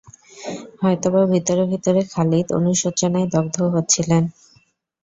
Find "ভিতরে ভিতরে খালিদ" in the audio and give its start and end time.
1.31-2.47